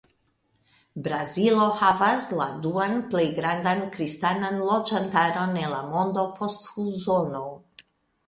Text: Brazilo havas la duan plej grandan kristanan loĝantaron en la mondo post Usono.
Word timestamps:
Brazilo 1.07 1.65
havas 1.81 2.23
la 2.39 2.47
duan 2.63 2.95
plej 3.11 3.25
grandan 3.39 3.83
kristanan 3.97 4.57
loĝantaron 4.69 5.53
en 5.65 5.69
la 5.75 5.83
mondo 5.91 6.23
post 6.39 6.65
Usono. 6.87 7.47